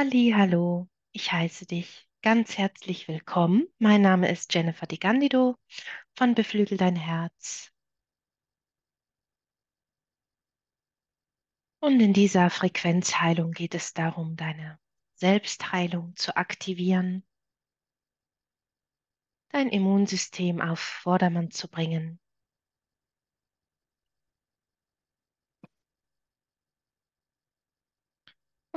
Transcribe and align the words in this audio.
Ali, 0.00 0.32
hallo, 0.32 0.88
ich 1.10 1.32
heiße 1.32 1.66
dich 1.66 2.08
ganz 2.22 2.56
herzlich 2.56 3.08
willkommen. 3.08 3.66
Mein 3.80 4.00
Name 4.00 4.30
ist 4.30 4.54
Jennifer 4.54 4.86
Di 4.86 4.96
Candido 4.96 5.56
von 6.14 6.36
Beflügel 6.36 6.78
dein 6.78 6.94
Herz. 6.94 7.72
Und 11.80 11.98
in 11.98 12.12
dieser 12.12 12.48
Frequenzheilung 12.48 13.50
geht 13.50 13.74
es 13.74 13.92
darum, 13.92 14.36
deine 14.36 14.78
Selbstheilung 15.14 16.14
zu 16.14 16.36
aktivieren, 16.36 17.24
dein 19.48 19.68
Immunsystem 19.68 20.60
auf 20.60 20.78
Vordermann 20.78 21.50
zu 21.50 21.66
bringen. 21.66 22.20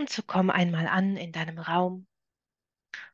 Und 0.02 0.10
so 0.10 0.24
komm 0.26 0.50
einmal 0.50 0.88
an 0.88 1.16
in 1.16 1.32
deinem 1.32 1.60
Raum. 1.60 2.08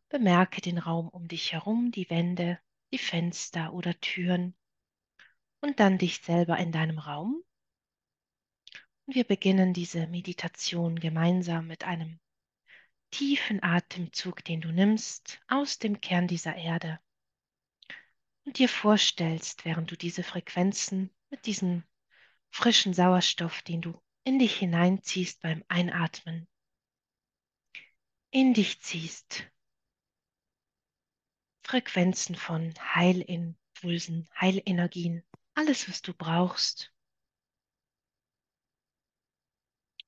Bemerke 0.08 0.62
den 0.62 0.78
Raum 0.78 1.10
um 1.10 1.28
dich 1.28 1.52
herum, 1.52 1.92
die 1.92 2.10
Wände, 2.10 2.62
die 2.94 2.98
Fenster 2.98 3.74
oder 3.74 4.00
Türen 4.00 4.56
und 5.60 5.82
dann 5.82 5.98
dich 5.98 6.20
selber 6.20 6.58
in 6.58 6.72
deinem 6.72 6.98
Raum. 6.98 7.44
Und 9.06 9.16
wir 9.16 9.26
beginnen 9.26 9.74
diese 9.74 10.08
Meditation 10.08 10.98
gemeinsam 10.98 11.68
mit 11.68 11.84
einem 11.84 12.22
tiefen 13.12 13.62
Atemzug, 13.62 14.46
den 14.46 14.62
du 14.62 14.72
nimmst 14.72 15.42
aus 15.50 15.80
dem 15.80 16.00
Kern 16.00 16.30
dieser 16.30 16.56
Erde 16.56 17.02
und 18.46 18.60
dir 18.60 18.70
vorstellst, 18.70 19.66
während 19.66 19.92
du 19.92 19.98
diese 19.98 20.24
Frequenzen 20.24 21.14
mit 21.32 21.48
diesem 21.48 21.84
frischen 22.50 22.94
Sauerstoff, 22.94 23.62
den 23.64 23.82
du 23.82 24.02
in 24.24 24.40
dich 24.40 24.56
hineinziehst 24.56 25.42
beim 25.42 25.66
Einatmen, 25.68 26.48
in 28.32 28.54
dich 28.54 28.82
ziehst. 28.82 29.50
Frequenzen 31.64 32.36
von 32.36 32.74
Heilimpulsen, 32.96 34.30
Heilenergien, 34.40 35.24
alles, 35.54 35.90
was 35.90 36.02
du 36.02 36.14
brauchst. 36.14 36.94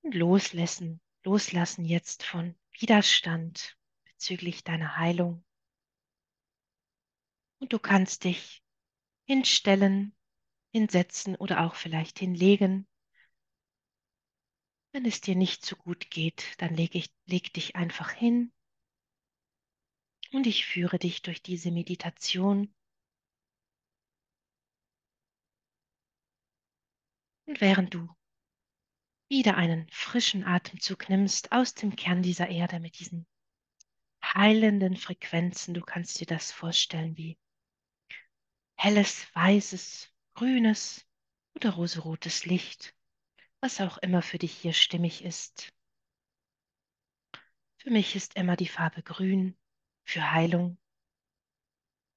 Und 0.02 0.16
loslassen, 0.16 1.02
loslassen 1.24 1.84
jetzt 1.84 2.24
von 2.24 2.56
Widerstand 2.72 3.78
bezüglich 4.06 4.64
deiner 4.64 4.96
Heilung. 4.96 5.44
Und 7.60 7.74
du 7.74 7.80
kannst 7.80 8.24
dich 8.24 8.64
hinstellen, 9.26 10.16
hinsetzen 10.72 11.36
oder 11.36 11.66
auch 11.66 11.76
vielleicht 11.76 12.20
hinlegen. 12.20 12.88
Wenn 14.92 15.06
es 15.06 15.22
dir 15.22 15.36
nicht 15.36 15.64
so 15.66 15.76
gut 15.76 16.10
geht, 16.10 16.44
dann 16.58 16.74
leg, 16.76 16.96
ich, 16.96 17.14
leg 17.26 17.54
dich 17.54 17.76
einfach 17.76 18.12
hin 18.12 18.52
und 20.32 20.48
ich 20.48 20.66
führe 20.66 20.98
dich 20.98 21.22
durch 21.22 21.44
diese 21.44 21.72
Meditation. 21.72 22.74
Und 27.46 27.62
während 27.62 27.94
du 27.94 28.10
wieder 29.30 29.58
einen 29.58 29.88
frischen 29.92 30.44
Atemzug 30.44 31.08
nimmst 31.08 31.52
aus 31.52 31.76
dem 31.76 31.96
Kern 31.96 32.24
dieser 32.24 32.50
Erde 32.50 32.80
mit 32.80 32.98
diesen 32.98 33.28
heilenden 34.24 34.98
Frequenzen, 34.98 35.76
du 35.76 35.82
kannst 35.82 36.20
dir 36.20 36.26
das 36.26 36.52
vorstellen 36.52 37.16
wie 37.16 37.38
helles, 38.76 39.28
weißes, 39.36 40.12
grünes 40.34 41.06
oder 41.56 41.72
rosarotes 41.72 42.46
Licht, 42.46 42.96
was 43.62 43.82
auch 43.82 43.98
immer 43.98 44.22
für 44.22 44.38
dich 44.38 44.54
hier 44.54 44.74
stimmig 44.74 45.24
ist. 45.24 45.74
Für 47.78 47.92
mich 47.92 48.16
ist 48.16 48.36
immer 48.36 48.56
die 48.56 48.68
Farbe 48.68 49.04
grün 49.04 49.58
für 50.04 50.32
Heilung 50.32 50.78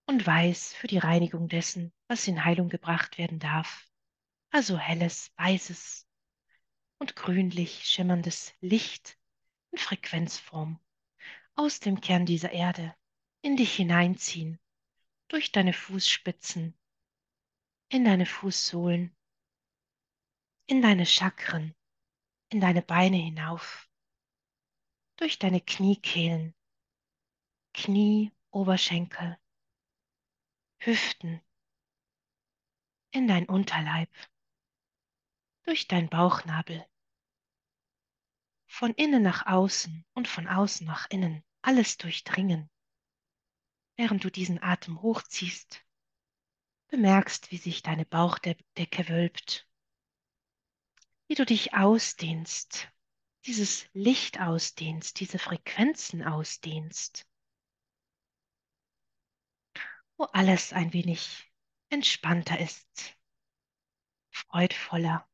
und 0.07 0.27
weiß 0.27 0.75
für 0.75 0.87
die 0.87 0.99
Reinigung 0.99 1.49
dessen, 1.49 1.93
was 2.09 2.27
in 2.27 2.45
Heilung 2.45 2.69
gebracht 2.69 3.19
werden 3.19 3.39
darf. 3.39 3.89
Also 4.51 4.79
helles, 4.79 5.33
weißes 5.37 6.07
und 6.99 7.17
grünlich 7.17 7.85
schimmerndes 7.85 8.55
Licht 8.61 9.19
in 9.71 9.79
Frequenzform 9.79 10.79
aus 11.55 11.81
dem 11.81 12.01
Kern 12.01 12.27
dieser 12.27 12.53
Erde 12.53 12.95
in 13.41 13.57
dich 13.57 13.75
hineinziehen 13.75 14.59
durch 15.29 15.53
deine 15.53 15.73
Fußspitzen, 15.73 16.75
in 17.89 18.05
deine 18.05 18.27
Fußsohlen, 18.27 19.17
in 20.73 20.81
deine 20.81 21.05
Chakren, 21.05 21.75
in 22.49 22.59
deine 22.59 22.81
Beine 22.81 23.19
hinauf, 23.19 23.91
durch 25.17 25.39
deine 25.39 25.61
Kniekehlen, 25.61 26.55
Knie, 27.75 28.33
Oberschenkel, 28.51 29.39
Hüften, 30.79 31.43
in 33.11 33.29
dein 33.29 33.51
Unterleib, 33.51 34.09
durch 35.65 35.89
dein 35.89 36.09
Bauchnabel, 36.09 36.83
von 38.67 38.95
innen 38.95 39.23
nach 39.23 39.45
außen 39.45 40.07
und 40.15 40.27
von 40.27 40.49
außen 40.49 40.87
nach 40.87 41.07
innen, 41.11 41.45
alles 41.61 41.99
durchdringen. 41.99 42.71
Während 43.97 44.25
du 44.25 44.31
diesen 44.31 44.63
Atem 44.63 45.03
hochziehst, 45.03 45.85
bemerkst, 46.89 47.51
wie 47.51 47.59
sich 47.59 47.83
deine 47.83 48.07
Bauchdecke 48.07 49.11
wölbt, 49.11 49.69
wie 51.29 51.35
du 51.35 51.45
dich 51.47 51.75
ausdehnst, 51.75 52.89
dieses 53.47 53.89
Licht 53.93 54.41
ausdehnst, 54.41 55.19
diese 55.21 55.39
Frequenzen 55.39 56.23
ausdehnst, 56.23 57.27
wo 60.17 60.25
alles 60.25 60.73
ein 60.73 60.93
wenig 60.93 61.51
entspannter 61.89 62.59
ist, 62.61 63.17
freudvoller, 64.31 65.29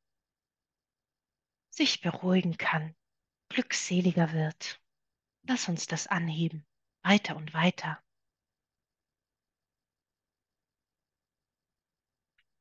sich 1.71 2.01
beruhigen 2.01 2.57
kann, 2.57 2.97
glückseliger 3.49 4.33
wird. 4.33 4.81
Lass 5.43 5.69
uns 5.69 5.87
das 5.87 6.07
anheben, 6.07 6.67
weiter 7.03 7.37
und 7.37 7.55
weiter. 7.55 8.03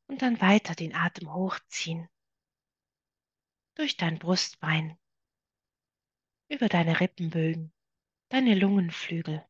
und 0.08 0.22
dann 0.22 0.40
weiter 0.42 0.74
den 0.74 0.96
Atem 0.96 1.34
hochziehen 1.34 2.10
durch 3.78 3.96
dein 3.96 4.18
Brustbein, 4.18 4.98
über 6.50 6.68
deine 6.68 7.00
Rippenbögen, 7.00 7.72
deine 8.30 8.56
Lungenflügel, 8.56 9.48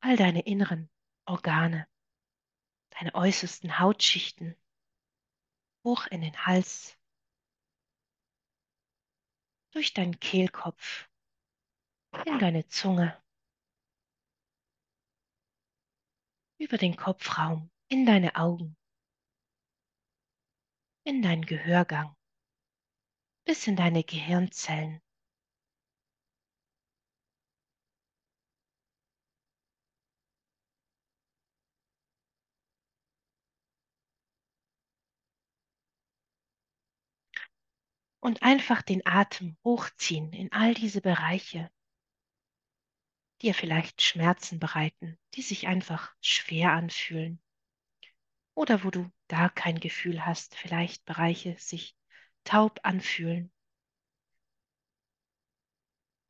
all 0.00 0.16
deine 0.16 0.42
inneren 0.42 0.88
Organe, 1.26 1.88
deine 2.90 3.16
äußersten 3.16 3.80
Hautschichten, 3.80 4.56
hoch 5.84 6.06
in 6.06 6.20
den 6.20 6.46
Hals, 6.46 6.96
durch 9.72 9.92
deinen 9.92 10.20
Kehlkopf, 10.20 11.10
in 12.26 12.38
deine 12.38 12.68
Zunge, 12.68 13.20
über 16.58 16.78
den 16.78 16.96
Kopfraum, 16.96 17.72
in 17.88 18.06
deine 18.06 18.36
Augen, 18.36 18.76
in 21.02 21.22
deinen 21.22 21.44
Gehörgang, 21.44 22.17
bis 23.48 23.66
in 23.66 23.76
deine 23.76 24.04
Gehirnzellen. 24.04 25.00
Und 38.20 38.42
einfach 38.42 38.82
den 38.82 39.06
Atem 39.06 39.56
hochziehen 39.64 40.34
in 40.34 40.52
all 40.52 40.74
diese 40.74 41.00
Bereiche, 41.00 41.70
die 43.40 43.46
dir 43.46 43.54
vielleicht 43.54 44.02
Schmerzen 44.02 44.58
bereiten, 44.58 45.18
die 45.32 45.42
sich 45.42 45.68
einfach 45.68 46.14
schwer 46.20 46.72
anfühlen 46.72 47.40
oder 48.54 48.84
wo 48.84 48.90
du 48.90 49.10
gar 49.28 49.48
kein 49.48 49.80
Gefühl 49.80 50.26
hast, 50.26 50.54
vielleicht 50.54 51.06
Bereiche 51.06 51.56
sich 51.58 51.97
taub 52.48 52.80
anfühlen, 52.82 53.52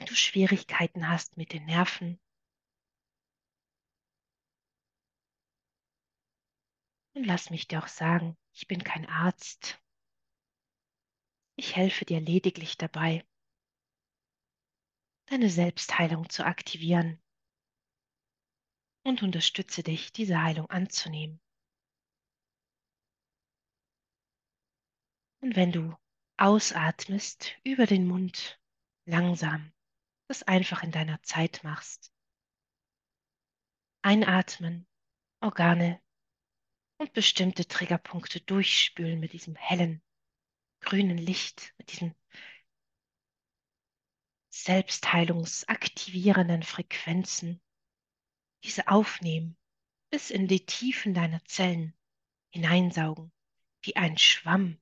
du 0.04 0.16
Schwierigkeiten 0.16 1.08
hast 1.08 1.36
mit 1.36 1.52
den 1.52 1.64
Nerven. 1.64 2.18
Und 7.14 7.22
lass 7.22 7.50
mich 7.50 7.68
dir 7.68 7.80
auch 7.80 7.86
sagen, 7.86 8.36
ich 8.52 8.66
bin 8.66 8.82
kein 8.82 9.06
Arzt. 9.06 9.80
Ich 11.54 11.76
helfe 11.76 12.04
dir 12.04 12.20
lediglich 12.20 12.76
dabei, 12.76 13.24
deine 15.26 15.50
Selbstheilung 15.50 16.28
zu 16.30 16.44
aktivieren 16.44 17.22
und 19.04 19.22
unterstütze 19.22 19.84
dich, 19.84 20.12
diese 20.12 20.42
Heilung 20.42 20.68
anzunehmen. 20.68 21.40
Und 25.40 25.54
wenn 25.54 25.70
du 25.70 25.96
ausatmest 26.38 27.52
über 27.64 27.86
den 27.86 28.06
Mund 28.06 28.58
langsam, 29.04 29.72
das 30.28 30.44
einfach 30.44 30.82
in 30.82 30.92
deiner 30.92 31.22
Zeit 31.22 31.62
machst. 31.64 32.12
Einatmen, 34.02 34.86
Organe 35.40 36.00
und 36.98 37.12
bestimmte 37.12 37.66
Triggerpunkte 37.66 38.40
durchspülen 38.40 39.20
mit 39.20 39.32
diesem 39.32 39.56
hellen, 39.56 40.02
grünen 40.80 41.18
Licht, 41.18 41.74
mit 41.78 41.92
diesen 41.92 42.14
selbstheilungsaktivierenden 44.50 46.62
Frequenzen, 46.62 47.60
diese 48.64 48.88
aufnehmen 48.88 49.56
bis 50.10 50.30
in 50.30 50.48
die 50.48 50.66
Tiefen 50.66 51.14
deiner 51.14 51.42
Zellen 51.44 51.94
hineinsaugen, 52.50 53.32
wie 53.82 53.96
ein 53.96 54.18
Schwamm, 54.18 54.80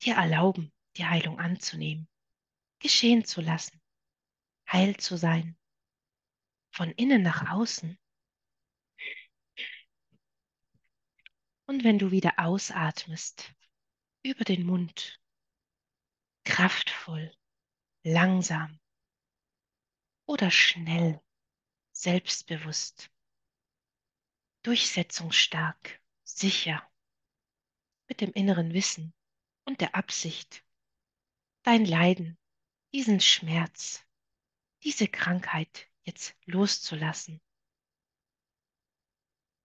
dir 0.00 0.14
erlauben, 0.16 0.72
die 0.96 1.06
Heilung 1.06 1.38
anzunehmen, 1.38 2.08
geschehen 2.78 3.24
zu 3.24 3.40
lassen, 3.40 3.80
heil 4.70 4.96
zu 4.96 5.16
sein, 5.16 5.58
von 6.70 6.90
innen 6.92 7.22
nach 7.22 7.50
außen. 7.50 7.98
Und 11.66 11.84
wenn 11.84 11.98
du 11.98 12.10
wieder 12.10 12.38
ausatmest, 12.38 13.54
über 14.22 14.44
den 14.44 14.66
Mund, 14.66 15.20
kraftvoll, 16.44 17.32
langsam 18.02 18.80
oder 20.26 20.50
schnell, 20.50 21.20
selbstbewusst, 21.92 23.10
durchsetzungsstark, 24.62 26.02
sicher, 26.24 26.90
mit 28.08 28.20
dem 28.20 28.32
inneren 28.32 28.72
Wissen 28.72 29.14
und 29.70 29.80
der 29.80 29.94
Absicht, 29.94 30.64
dein 31.62 31.84
Leiden, 31.84 32.36
diesen 32.92 33.20
Schmerz, 33.20 34.04
diese 34.82 35.06
Krankheit 35.06 35.88
jetzt 36.02 36.34
loszulassen 36.44 37.40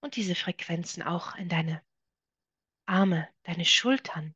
und 0.02 0.16
diese 0.16 0.36
Frequenzen 0.36 1.02
auch 1.02 1.34
in 1.34 1.50
deine 1.50 1.84
Arme, 2.86 3.28
deine 3.42 3.66
Schultern, 3.66 4.36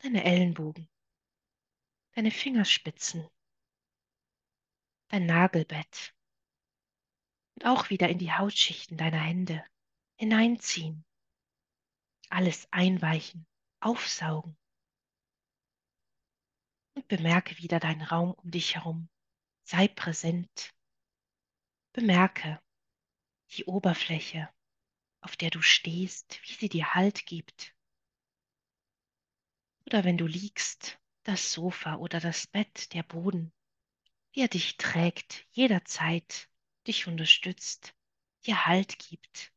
deine 0.00 0.22
Ellenbogen, 0.24 0.90
deine 2.12 2.30
Fingerspitzen, 2.30 3.26
dein 5.08 5.24
Nagelbett 5.24 6.14
und 7.54 7.64
auch 7.64 7.88
wieder 7.88 8.10
in 8.10 8.18
die 8.18 8.32
Hautschichten 8.32 8.98
deiner 8.98 9.20
Hände 9.20 9.64
hineinziehen, 10.16 11.02
alles 12.28 12.70
einweichen, 12.72 13.46
aufsaugen 13.84 14.56
und 16.94 17.08
bemerke 17.08 17.58
wieder 17.58 17.80
deinen 17.80 18.02
Raum 18.02 18.32
um 18.32 18.50
dich 18.50 18.74
herum. 18.74 19.08
Sei 19.64 19.88
präsent. 19.88 20.74
Bemerke 21.92 22.60
die 23.52 23.64
Oberfläche, 23.64 24.48
auf 25.20 25.36
der 25.36 25.50
du 25.50 25.62
stehst, 25.62 26.40
wie 26.42 26.54
sie 26.54 26.68
dir 26.68 26.94
Halt 26.94 27.26
gibt. 27.26 27.74
Oder 29.86 30.04
wenn 30.04 30.18
du 30.18 30.26
liegst, 30.26 30.98
das 31.22 31.52
Sofa 31.52 31.96
oder 31.96 32.20
das 32.20 32.46
Bett, 32.46 32.92
der 32.94 33.02
Boden, 33.02 33.52
wie 34.32 34.40
er 34.40 34.48
dich 34.48 34.76
trägt, 34.76 35.46
jederzeit 35.52 36.50
dich 36.86 37.06
unterstützt, 37.06 37.94
dir 38.44 38.66
Halt 38.66 38.98
gibt. 38.98 39.53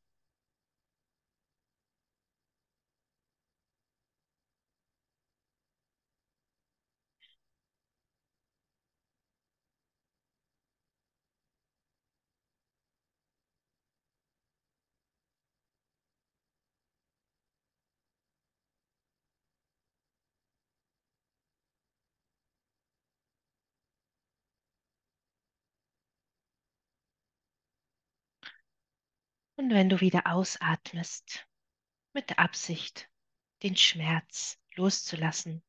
Und 29.58 29.72
wenn 29.72 29.90
du 29.90 30.02
wieder 30.02 30.28
ausatmest, 30.28 31.48
mit 32.14 32.30
der 32.30 32.38
Absicht, 32.38 33.10
den 33.64 33.76
Schmerz 33.76 34.60
loszulassen, 34.76 35.64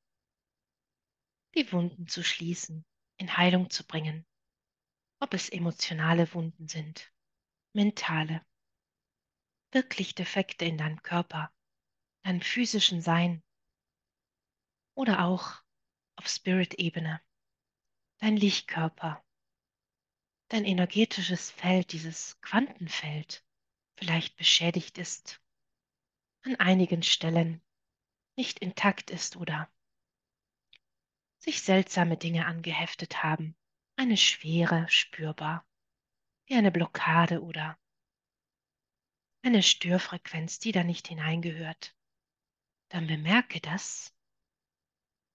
die 1.54 1.72
Wunden 1.72 2.06
zu 2.06 2.22
schließen, 2.22 2.84
in 3.16 3.34
Heilung 3.38 3.70
zu 3.70 3.86
bringen, 3.86 4.26
ob 5.20 5.32
es 5.32 5.48
emotionale 5.48 6.32
Wunden 6.34 6.68
sind, 6.68 7.10
mentale, 7.72 8.44
wirklich 9.72 10.14
Defekte 10.14 10.66
in 10.66 10.76
deinem 10.76 11.02
Körper, 11.02 11.50
deinem 12.24 12.42
physischen 12.42 13.00
Sein. 13.00 13.42
Oder 14.94 15.24
auch 15.24 15.62
auf 16.16 16.28
Spirit-Ebene, 16.28 17.22
dein 18.18 18.36
Lichtkörper, 18.36 19.24
dein 20.48 20.66
energetisches 20.66 21.50
Feld, 21.50 21.92
dieses 21.92 22.38
Quantenfeld, 22.42 23.44
vielleicht 23.98 24.36
beschädigt 24.36 24.96
ist, 24.98 25.42
an 26.42 26.56
einigen 26.56 27.02
Stellen 27.02 27.60
nicht 28.36 28.60
intakt 28.60 29.10
ist 29.10 29.36
oder 29.36 29.68
sich 31.38 31.62
seltsame 31.62 32.16
Dinge 32.16 32.46
angeheftet 32.46 33.22
haben, 33.22 33.56
eine 33.96 34.16
Schwere 34.16 34.88
spürbar, 34.88 35.66
wie 36.46 36.54
eine 36.54 36.70
Blockade 36.70 37.42
oder 37.42 37.78
eine 39.42 39.62
Störfrequenz, 39.62 40.60
die 40.60 40.72
da 40.72 40.84
nicht 40.84 41.08
hineingehört, 41.08 41.96
dann 42.90 43.06
bemerke 43.06 43.60
das, 43.60 44.14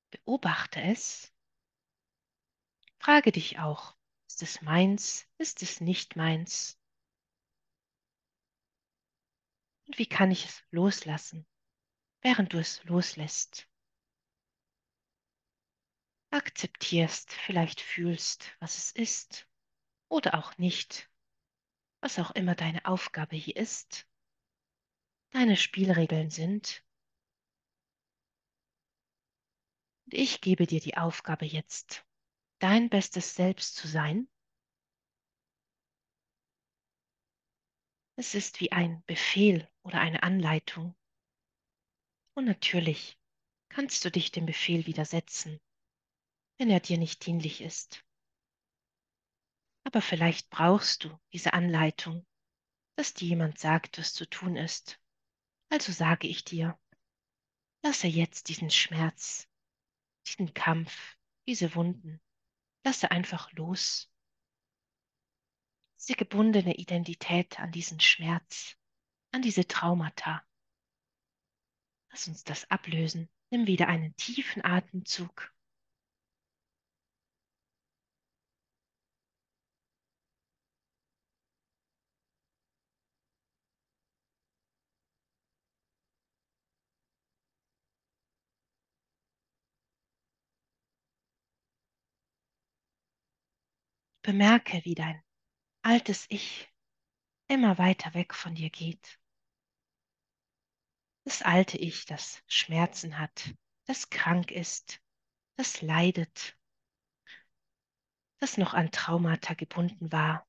beobachte 0.10 0.82
es, 0.82 1.34
frage 3.00 3.32
dich 3.32 3.60
auch, 3.60 3.96
ist 4.28 4.42
es 4.42 4.62
meins, 4.62 5.28
ist 5.38 5.62
es 5.62 5.82
nicht 5.82 6.16
meins? 6.16 6.80
Und 9.86 9.98
wie 9.98 10.06
kann 10.06 10.32
ich 10.32 10.46
es 10.46 10.64
loslassen, 10.72 11.46
während 12.22 12.54
du 12.54 12.60
es 12.60 12.84
loslässt? 12.86 13.68
Akzeptierst, 16.32 17.32
vielleicht 17.32 17.80
fühlst, 17.80 18.56
was 18.60 18.78
es 18.78 18.92
ist 18.92 19.48
oder 20.10 20.34
auch 20.36 20.58
nicht, 20.58 21.10
was 22.02 22.18
auch 22.18 22.32
immer 22.32 22.56
deine 22.56 22.86
Aufgabe 22.86 23.36
hier 23.36 23.56
ist, 23.56 24.08
deine 25.32 25.58
Spielregeln 25.58 26.30
sind. 26.30 26.84
Und 30.06 30.14
ich 30.14 30.42
gebe 30.42 30.66
dir 30.66 30.80
die 30.80 30.98
Aufgabe 30.98 31.46
jetzt, 31.46 32.06
dein 32.60 32.90
bestes 32.90 33.36
Selbst 33.36 33.76
zu 33.76 33.88
sein. 33.88 34.28
Es 38.16 38.36
ist 38.36 38.60
wie 38.60 38.72
ein 38.72 39.04
Befehl 39.06 39.68
oder 39.82 40.00
eine 40.00 40.22
Anleitung. 40.22 40.96
Und 42.36 42.46
natürlich 42.46 43.18
kannst 43.70 44.06
du 44.06 44.12
dich 44.12 44.32
dem 44.32 44.46
Befehl 44.46 44.86
widersetzen, 44.86 45.60
wenn 46.60 46.70
er 46.70 46.80
dir 46.80 47.00
nicht 47.00 47.26
dienlich 47.26 47.62
ist. 47.62 48.06
Aber 49.84 50.02
vielleicht 50.02 50.50
brauchst 50.50 51.04
du 51.04 51.20
diese 51.34 51.54
Anleitung, 51.54 52.26
dass 52.96 53.16
dir 53.16 53.28
jemand 53.28 53.58
sagt, 53.58 53.98
was 53.98 54.14
zu 54.14 54.30
tun 54.30 54.56
ist. 54.56 55.00
Also 55.70 55.92
sage 55.92 56.28
ich 56.28 56.44
dir, 56.44 56.80
lasse 57.84 58.08
jetzt 58.08 58.48
diesen 58.48 58.70
Schmerz, 58.70 59.50
diesen 60.28 60.54
Kampf, 60.54 61.18
diese 61.48 61.74
Wunden, 61.74 62.22
lasse 62.86 63.10
einfach 63.10 63.52
los. 63.54 64.13
Diese 66.04 66.18
gebundene 66.18 66.76
Identität 66.76 67.62
an 67.62 67.72
diesen 67.72 68.02
Schmerz, 68.02 68.76
an 69.32 69.42
diese 69.42 69.66
Traumata. 69.66 70.44
Lass 72.12 72.28
uns 72.28 72.44
das 72.44 72.70
ablösen. 72.70 73.30
Nimm 73.52 73.68
wieder 73.68 73.88
einen 73.88 74.14
tiefen 74.18 74.66
Atemzug. 74.66 75.54
Bemerke, 94.22 94.82
wie 94.84 94.96
dein 94.96 95.24
altes 95.84 96.26
Ich 96.30 96.72
immer 97.48 97.78
weiter 97.78 98.14
weg 98.14 98.34
von 98.34 98.56
dir 98.56 98.70
geht. 98.70 99.20
Das 101.26 101.42
alte 101.42 101.78
Ich, 101.78 102.06
das 102.06 102.42
Schmerzen 102.48 103.20
hat, 103.20 103.54
das 103.86 104.10
krank 104.10 104.52
ist, 104.52 105.02
das 105.58 105.82
leidet, 105.82 106.58
das 108.40 108.58
noch 108.58 108.74
an 108.74 108.92
Traumata 108.92 109.54
gebunden 109.54 110.12
war, 110.12 110.48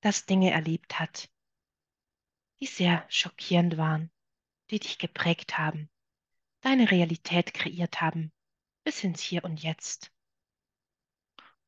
das 0.00 0.24
Dinge 0.26 0.50
erlebt 0.50 0.98
hat, 0.98 1.30
die 2.60 2.66
sehr 2.66 3.04
schockierend 3.08 3.76
waren, 3.76 4.10
die 4.70 4.78
dich 4.78 4.98
geprägt 4.98 5.58
haben, 5.58 5.90
deine 6.60 6.90
Realität 6.90 7.54
kreiert 7.54 8.00
haben, 8.00 8.32
bis 8.84 9.02
ins 9.02 9.20
Hier 9.20 9.44
und 9.44 9.62
Jetzt. 9.62 10.12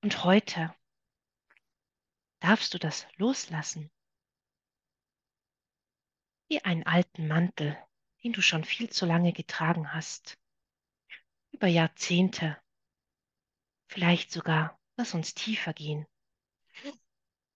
Und 0.02 0.24
heute 0.24 0.74
darfst 2.40 2.74
du 2.74 2.78
das 2.78 3.06
loslassen, 3.16 3.90
wie 6.48 6.62
einen 6.64 6.84
alten 6.84 7.26
Mantel, 7.26 7.76
den 8.22 8.32
du 8.32 8.42
schon 8.42 8.64
viel 8.64 8.90
zu 8.90 9.06
lange 9.06 9.32
getragen 9.32 9.92
hast, 9.92 10.38
über 11.52 11.66
Jahrzehnte, 11.66 12.60
vielleicht 13.88 14.30
sogar, 14.30 14.78
lass 14.96 15.14
uns 15.14 15.34
tiefer 15.34 15.72
gehen. 15.72 16.06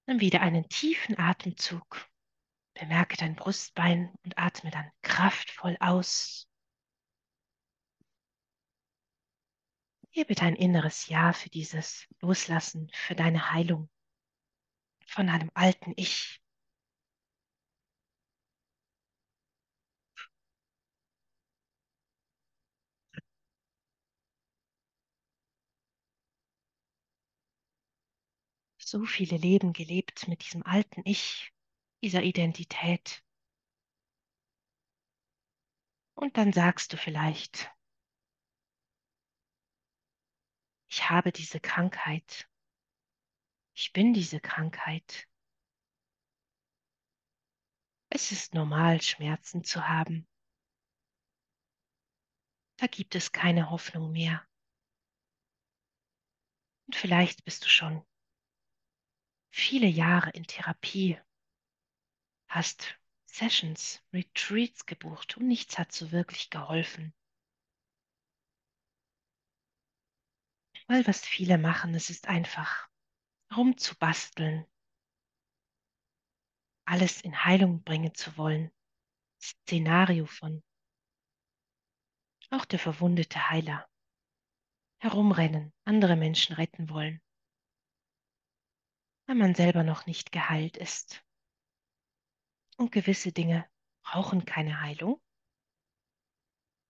Nimm 0.06 0.20
wieder 0.20 0.40
einen 0.40 0.68
tiefen 0.68 1.18
Atemzug, 1.18 2.08
bemerke 2.74 3.16
dein 3.16 3.36
Brustbein 3.36 4.12
und 4.24 4.38
atme 4.38 4.70
dann 4.70 4.90
kraftvoll 5.02 5.76
aus. 5.80 6.48
Gebe 10.12 10.34
dein 10.34 10.56
inneres 10.56 11.06
Ja 11.06 11.32
für 11.32 11.50
dieses 11.50 12.08
Loslassen, 12.20 12.90
für 12.92 13.14
deine 13.14 13.52
Heilung 13.52 13.88
von 15.10 15.28
einem 15.28 15.50
alten 15.54 15.92
Ich. 15.96 16.40
So 28.78 29.04
viele 29.06 29.36
Leben 29.36 29.72
gelebt 29.72 30.26
mit 30.28 30.44
diesem 30.44 30.64
alten 30.66 31.02
Ich, 31.04 31.52
dieser 32.02 32.22
Identität. 32.22 33.22
Und 36.14 36.36
dann 36.36 36.52
sagst 36.52 36.92
du 36.92 36.96
vielleicht, 36.96 37.70
ich 40.88 41.08
habe 41.08 41.32
diese 41.32 41.58
Krankheit. 41.58 42.49
Ich 43.82 43.94
bin 43.94 44.12
diese 44.12 44.40
Krankheit. 44.40 45.26
Es 48.10 48.30
ist 48.30 48.52
normal, 48.52 49.00
Schmerzen 49.00 49.64
zu 49.64 49.88
haben. 49.88 50.28
Da 52.76 52.88
gibt 52.88 53.14
es 53.14 53.32
keine 53.32 53.70
Hoffnung 53.70 54.12
mehr. 54.12 54.46
Und 56.88 56.94
vielleicht 56.94 57.42
bist 57.46 57.64
du 57.64 57.70
schon 57.70 58.04
viele 59.48 59.86
Jahre 59.86 60.28
in 60.28 60.44
Therapie, 60.44 61.18
hast 62.48 62.98
Sessions, 63.24 64.04
Retreats 64.12 64.84
gebucht 64.84 65.38
und 65.38 65.48
nichts 65.48 65.78
hat 65.78 65.90
so 65.90 66.12
wirklich 66.12 66.50
geholfen. 66.50 67.14
Weil 70.86 71.06
was 71.06 71.24
viele 71.24 71.56
machen, 71.56 71.94
es 71.94 72.10
ist 72.10 72.28
einfach 72.28 72.89
rumzubasteln, 73.56 74.66
alles 76.84 77.20
in 77.22 77.44
Heilung 77.44 77.82
bringen 77.82 78.14
zu 78.14 78.36
wollen. 78.36 78.70
Szenario 79.40 80.26
von 80.26 80.62
auch 82.50 82.64
der 82.64 82.78
verwundete 82.78 83.48
Heiler. 83.48 83.88
Herumrennen, 84.98 85.72
andere 85.84 86.16
Menschen 86.16 86.56
retten 86.56 86.90
wollen, 86.90 87.22
weil 89.26 89.36
man 89.36 89.54
selber 89.54 89.82
noch 89.82 90.04
nicht 90.06 90.30
geheilt 90.30 90.76
ist. 90.76 91.24
Und 92.76 92.92
gewisse 92.92 93.32
Dinge 93.32 93.66
brauchen 94.02 94.44
keine 94.44 94.80
Heilung, 94.80 95.22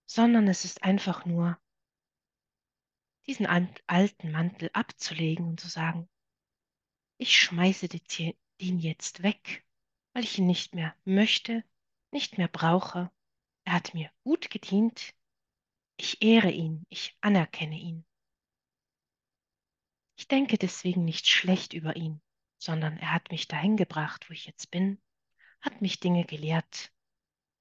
sondern 0.06 0.48
es 0.48 0.64
ist 0.64 0.82
einfach 0.82 1.24
nur 1.24 1.60
diesen 3.26 3.46
alten 3.46 4.32
Mantel 4.32 4.70
abzulegen 4.72 5.46
und 5.46 5.60
zu 5.60 5.68
sagen, 5.68 6.08
ich 7.20 7.38
schmeiße 7.38 7.86
den 7.86 8.78
jetzt 8.78 9.22
weg, 9.22 9.66
weil 10.14 10.24
ich 10.24 10.38
ihn 10.38 10.46
nicht 10.46 10.74
mehr 10.74 10.96
möchte, 11.04 11.62
nicht 12.12 12.38
mehr 12.38 12.48
brauche. 12.48 13.10
Er 13.64 13.74
hat 13.74 13.92
mir 13.92 14.10
gut 14.24 14.48
gedient. 14.48 15.14
Ich 15.98 16.22
ehre 16.22 16.50
ihn, 16.50 16.86
ich 16.88 17.18
anerkenne 17.20 17.78
ihn. 17.78 18.06
Ich 20.16 20.28
denke 20.28 20.56
deswegen 20.56 21.04
nicht 21.04 21.28
schlecht 21.28 21.74
über 21.74 21.94
ihn, 21.94 22.22
sondern 22.56 22.96
er 22.96 23.12
hat 23.12 23.30
mich 23.30 23.48
dahin 23.48 23.76
gebracht, 23.76 24.30
wo 24.30 24.32
ich 24.32 24.46
jetzt 24.46 24.70
bin, 24.70 24.98
hat 25.60 25.82
mich 25.82 26.00
Dinge 26.00 26.24
gelehrt, 26.24 26.90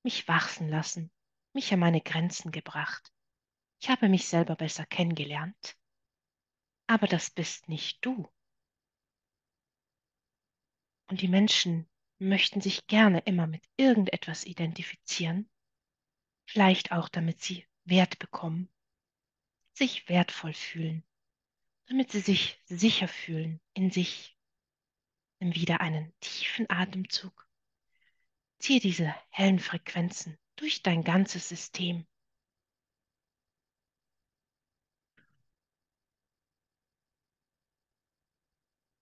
mich 0.03 0.25
wachsen 0.29 0.69
lassen, 0.69 1.11
mich 1.51 1.73
an 1.73 1.79
meine 1.79 1.99
Grenzen 1.99 2.53
gebracht. 2.53 3.11
Ich 3.81 3.89
habe 3.89 4.07
mich 4.07 4.25
selber 4.25 4.55
besser 4.55 4.85
kennengelernt. 4.85 5.77
Aber 6.87 7.07
das 7.07 7.29
bist 7.29 7.67
nicht 7.67 8.05
du. 8.05 8.25
Und 11.09 11.21
die 11.21 11.27
Menschen 11.27 11.89
möchten 12.19 12.61
sich 12.61 12.85
gerne 12.85 13.19
immer 13.21 13.47
mit 13.47 13.63
irgendetwas 13.77 14.45
identifizieren, 14.45 15.49
vielleicht 16.45 16.91
auch 16.91 17.09
damit 17.09 17.41
sie 17.41 17.65
Wert 17.83 18.19
bekommen, 18.19 18.69
sich 19.73 20.07
wertvoll 20.07 20.53
fühlen, 20.53 21.03
damit 21.87 22.11
sie 22.11 22.19
sich 22.19 22.61
sicher 22.65 23.07
fühlen 23.07 23.59
in 23.73 23.89
sich. 23.89 24.37
Nimm 25.39 25.55
wieder 25.55 25.81
einen 25.81 26.13
tiefen 26.19 26.69
Atemzug. 26.69 27.49
Ziehe 28.59 28.79
diese 28.79 29.15
hellen 29.29 29.59
Frequenzen 29.59 30.37
durch 30.57 30.83
dein 30.83 31.03
ganzes 31.03 31.49
System. 31.49 32.05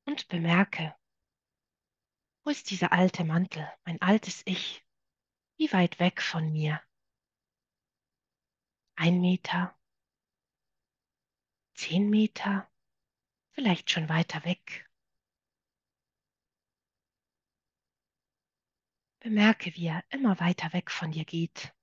Und 0.05 0.29
bemerke, 0.29 0.95
wo 2.47 2.51
ist 2.51 2.71
dieser 2.71 2.93
alte 2.93 3.25
Mantel, 3.25 3.69
mein 3.83 4.01
altes 4.01 4.41
Ich? 4.45 4.81
Wie 5.57 5.69
weit 5.73 5.99
weg 5.99 6.21
von 6.21 6.49
mir? 6.53 6.81
Ein 8.95 9.19
Meter? 9.19 9.77
Zehn 11.73 12.09
Meter? 12.09 12.71
Vielleicht 13.51 13.91
schon 13.91 14.07
weiter 14.07 14.45
weg? 14.45 14.89
Bemerke, 19.19 19.75
wie 19.75 19.87
er 19.87 20.05
immer 20.07 20.39
weiter 20.39 20.71
weg 20.71 20.89
von 20.89 21.11
dir 21.11 21.25
geht. 21.25 21.75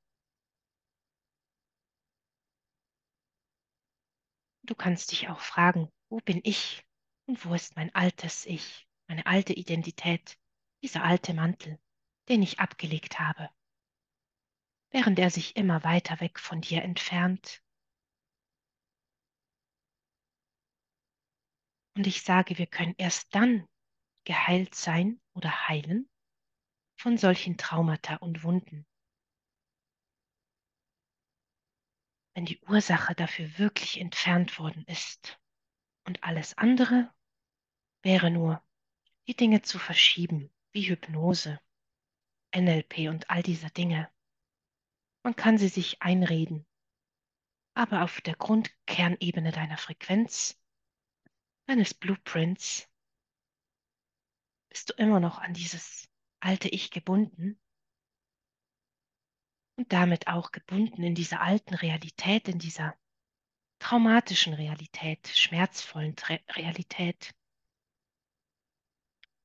Du 4.62 4.74
kannst 4.74 5.12
dich 5.12 5.28
auch 5.28 5.40
fragen, 5.40 5.92
wo 6.08 6.20
bin 6.20 6.40
ich 6.42 6.86
und 7.26 7.44
wo 7.44 7.52
ist 7.52 7.76
mein 7.76 7.94
altes 7.94 8.46
Ich, 8.46 8.88
meine 9.08 9.26
alte 9.26 9.52
Identität? 9.52 10.38
Dieser 10.84 11.02
alte 11.02 11.32
Mantel, 11.32 11.80
den 12.28 12.42
ich 12.42 12.60
abgelegt 12.60 13.18
habe, 13.18 13.48
während 14.90 15.18
er 15.18 15.30
sich 15.30 15.56
immer 15.56 15.82
weiter 15.82 16.20
weg 16.20 16.38
von 16.38 16.60
dir 16.60 16.82
entfernt. 16.82 17.62
Und 21.96 22.06
ich 22.06 22.20
sage, 22.20 22.58
wir 22.58 22.66
können 22.66 22.94
erst 22.98 23.34
dann 23.34 23.66
geheilt 24.24 24.74
sein 24.74 25.22
oder 25.32 25.68
heilen 25.68 26.06
von 27.00 27.16
solchen 27.16 27.56
Traumata 27.56 28.16
und 28.16 28.42
Wunden, 28.42 28.86
wenn 32.34 32.44
die 32.44 32.60
Ursache 32.60 33.14
dafür 33.14 33.58
wirklich 33.58 33.98
entfernt 33.98 34.58
worden 34.58 34.84
ist. 34.84 35.40
Und 36.06 36.22
alles 36.22 36.58
andere 36.58 37.10
wäre 38.02 38.30
nur, 38.30 38.62
die 39.26 39.34
Dinge 39.34 39.62
zu 39.62 39.78
verschieben, 39.78 40.53
wie 40.74 40.88
Hypnose, 40.88 41.60
NLP 42.54 43.08
und 43.08 43.30
all 43.30 43.42
diese 43.42 43.70
Dinge. 43.70 44.10
Man 45.22 45.36
kann 45.36 45.56
sie 45.56 45.68
sich 45.68 46.02
einreden, 46.02 46.66
aber 47.74 48.02
auf 48.02 48.20
der 48.20 48.34
Grundkernebene 48.34 49.52
deiner 49.52 49.78
Frequenz, 49.78 50.60
deines 51.66 51.94
Blueprints, 51.94 52.88
bist 54.68 54.90
du 54.90 54.94
immer 54.94 55.20
noch 55.20 55.38
an 55.38 55.54
dieses 55.54 56.10
alte 56.40 56.68
Ich 56.68 56.90
gebunden 56.90 57.58
und 59.76 59.92
damit 59.92 60.26
auch 60.26 60.50
gebunden 60.50 61.04
in 61.04 61.14
dieser 61.14 61.40
alten 61.40 61.74
Realität, 61.74 62.48
in 62.48 62.58
dieser 62.58 62.98
traumatischen 63.78 64.54
Realität, 64.54 65.28
schmerzvollen 65.28 66.16
Realität 66.50 67.34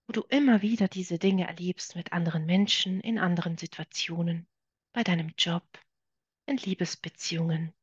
wo 0.09 0.11
du 0.11 0.21
immer 0.21 0.63
wieder 0.63 0.87
diese 0.87 1.19
Dinge 1.19 1.47
erlebst 1.47 1.95
mit 1.95 2.13
anderen 2.13 2.47
Menschen, 2.47 2.99
in 2.99 3.19
anderen 3.19 3.59
Situationen, 3.59 4.47
bei 4.91 5.03
deinem 5.03 5.35
Job, 5.37 5.63
in 6.47 6.57
Liebesbeziehungen, 6.57 7.75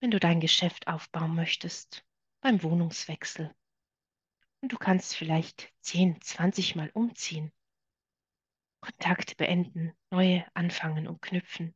wenn 0.00 0.10
du 0.10 0.20
dein 0.20 0.38
Geschäft 0.38 0.86
aufbauen 0.86 1.34
möchtest, 1.34 2.04
beim 2.42 2.62
Wohnungswechsel. 2.62 3.56
Und 4.60 4.70
du 4.70 4.76
kannst 4.76 5.16
vielleicht 5.16 5.72
10, 5.80 6.20
20 6.20 6.76
Mal 6.76 6.90
umziehen, 6.90 7.50
Kontakte 8.82 9.36
beenden, 9.36 9.94
neue 10.10 10.44
anfangen 10.52 11.08
und 11.08 11.22
knüpfen 11.22 11.74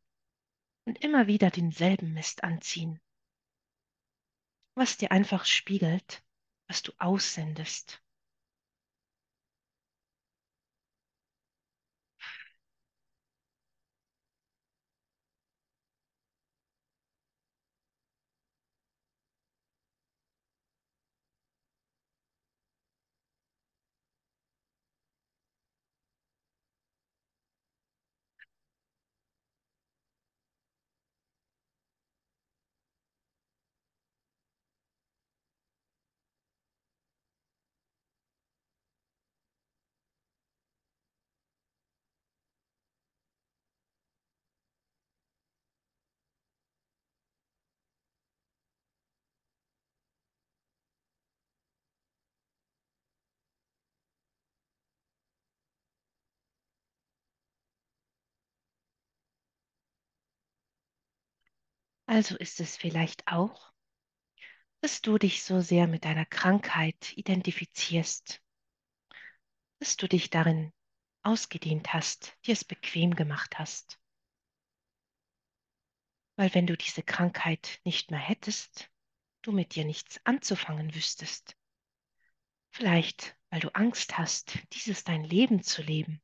und 0.84 1.02
immer 1.02 1.26
wieder 1.26 1.50
denselben 1.50 2.12
Mist 2.12 2.44
anziehen, 2.44 3.00
was 4.74 4.98
dir 4.98 5.10
einfach 5.10 5.46
spiegelt, 5.46 6.22
was 6.68 6.82
du 6.82 6.92
aussendest. 6.98 8.03
Also 62.14 62.36
ist 62.36 62.60
es 62.60 62.76
vielleicht 62.76 63.26
auch, 63.26 63.72
dass 64.82 65.02
du 65.02 65.18
dich 65.18 65.42
so 65.42 65.60
sehr 65.60 65.88
mit 65.88 66.04
deiner 66.04 66.24
Krankheit 66.24 67.12
identifizierst, 67.18 68.40
dass 69.80 69.96
du 69.96 70.06
dich 70.06 70.30
darin 70.30 70.72
ausgedehnt 71.24 71.92
hast, 71.92 72.38
dir 72.46 72.52
es 72.52 72.64
bequem 72.64 73.16
gemacht 73.16 73.58
hast. 73.58 73.98
Weil 76.36 76.54
wenn 76.54 76.68
du 76.68 76.76
diese 76.76 77.02
Krankheit 77.02 77.80
nicht 77.82 78.12
mehr 78.12 78.20
hättest, 78.20 78.92
du 79.42 79.50
mit 79.50 79.74
dir 79.74 79.84
nichts 79.84 80.24
anzufangen 80.24 80.94
wüsstest. 80.94 81.56
Vielleicht, 82.70 83.36
weil 83.50 83.58
du 83.58 83.74
Angst 83.74 84.18
hast, 84.18 84.60
dieses 84.72 85.02
dein 85.02 85.24
Leben 85.24 85.64
zu 85.64 85.82
leben. 85.82 86.22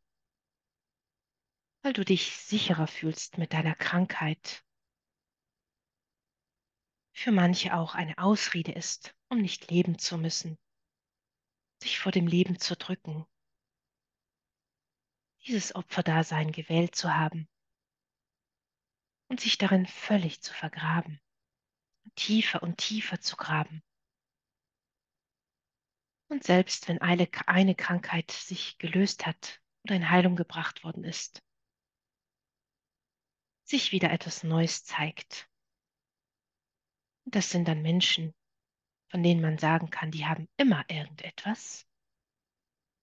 Weil 1.83 1.95
du 1.95 2.05
dich 2.05 2.37
sicherer 2.37 2.87
fühlst 2.87 3.39
mit 3.39 3.53
deiner 3.53 3.75
Krankheit. 3.75 4.63
Für 7.13 7.33
manche 7.33 7.75
auch 7.75 7.95
eine 7.95 8.19
Ausrede 8.19 8.73
ist, 8.73 9.15
um 9.29 9.41
nicht 9.41 9.71
leben 9.71 9.99
zu 9.99 10.17
müssen, 10.17 10.59
sich 11.83 11.99
vor 11.99 12.13
dem 12.13 12.27
Leben 12.27 12.59
zu 12.59 12.77
drücken, 12.77 13.27
dieses 15.47 15.75
Opferdasein 15.75 16.53
gewählt 16.53 16.95
zu 16.95 17.15
haben. 17.15 17.49
Und 19.29 19.41
sich 19.41 19.59
darin 19.59 19.87
völlig 19.87 20.43
zu 20.43 20.53
vergraben, 20.53 21.21
tiefer 22.17 22.63
und 22.63 22.79
tiefer 22.79 23.21
zu 23.21 23.37
graben. 23.37 23.83
Und 26.29 26.45
selbst 26.45 26.89
wenn 26.89 27.01
eine, 27.01 27.27
Krankheit 27.75 28.31
sich 28.31 28.79
gelöst 28.79 29.27
hat 29.27 29.61
oder 29.85 29.97
in 29.97 30.11
Heilung 30.11 30.37
gebracht 30.37 30.85
worden 30.85 31.05
ist, 31.05 31.43
sich 33.65 33.93
wieder 33.93 34.11
etwas 34.11 34.43
Neues 34.43 34.85
zeigt. 34.85 35.50
Das 37.33 37.49
sind 37.51 37.69
dann 37.69 37.81
Menschen, 37.81 38.35
von 39.09 39.23
denen 39.23 39.41
man 39.41 39.57
sagen 39.57 39.89
kann, 39.91 40.11
die 40.11 40.27
haben 40.27 40.49
immer 40.57 40.85
irgendetwas. 40.89 41.87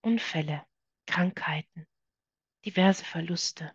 Unfälle, 0.01 0.65
Krankheiten, 1.05 1.87
diverse 2.65 3.05
Verluste. 3.05 3.73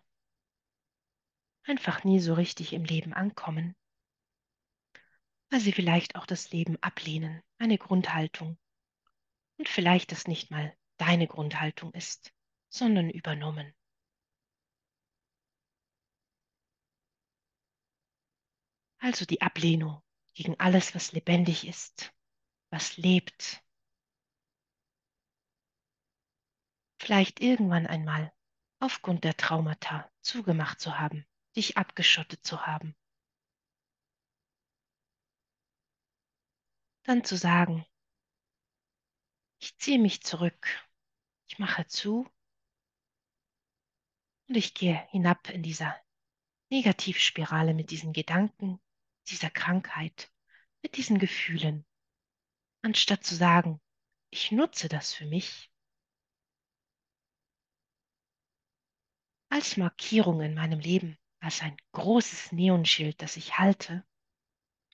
Einfach 1.63 2.03
nie 2.03 2.19
so 2.19 2.35
richtig 2.35 2.71
im 2.73 2.83
Leben 2.83 3.13
ankommen, 3.13 3.75
weil 5.49 5.59
sie 5.59 5.71
vielleicht 5.71 6.15
auch 6.15 6.27
das 6.27 6.51
Leben 6.51 6.77
ablehnen, 6.83 7.41
eine 7.57 7.79
Grundhaltung. 7.79 8.59
Und 9.57 9.67
vielleicht 9.67 10.11
das 10.11 10.27
nicht 10.27 10.51
mal 10.51 10.75
deine 10.97 11.27
Grundhaltung 11.27 11.91
ist, 11.93 12.31
sondern 12.69 13.09
übernommen. 13.09 13.73
Also 18.99 19.25
die 19.25 19.41
Ablehnung 19.41 20.03
gegen 20.33 20.59
alles, 20.59 20.95
was 20.95 21.11
lebendig 21.11 21.67
ist, 21.67 22.13
was 22.69 22.97
lebt. 22.97 23.63
Vielleicht 26.99 27.41
irgendwann 27.41 27.85
einmal 27.85 28.33
aufgrund 28.79 29.23
der 29.23 29.37
Traumata 29.37 30.11
zugemacht 30.21 30.79
zu 30.79 30.99
haben, 30.99 31.25
dich 31.55 31.77
abgeschottet 31.77 32.45
zu 32.45 32.65
haben. 32.65 32.95
Dann 37.03 37.23
zu 37.23 37.35
sagen, 37.35 37.85
ich 39.59 39.77
ziehe 39.77 39.99
mich 39.99 40.23
zurück, 40.23 40.67
ich 41.47 41.59
mache 41.59 41.85
zu 41.87 42.29
und 44.47 44.55
ich 44.55 44.73
gehe 44.73 45.07
hinab 45.09 45.49
in 45.49 45.63
dieser 45.63 45.95
Negativspirale 46.69 47.73
mit 47.73 47.91
diesen 47.91 48.13
Gedanken, 48.13 48.81
dieser 49.29 49.49
Krankheit, 49.49 50.31
mit 50.81 50.97
diesen 50.97 51.19
Gefühlen, 51.19 51.85
anstatt 52.81 53.23
zu 53.23 53.35
sagen, 53.35 53.81
ich 54.29 54.51
nutze 54.51 54.89
das 54.89 55.13
für 55.13 55.25
mich 55.25 55.71
als 59.49 59.77
Markierung 59.77 60.41
in 60.41 60.55
meinem 60.55 60.79
Leben, 60.79 61.17
als 61.39 61.61
ein 61.61 61.77
großes 61.91 62.53
Neonschild, 62.53 63.21
das 63.21 63.37
ich 63.37 63.59
halte, 63.59 64.03